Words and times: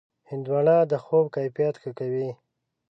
هندوانه 0.29 0.75
د 0.91 0.93
خوب 1.03 1.25
کیفیت 1.35 1.75
ښه 1.81 1.91
کوي. 1.99 2.29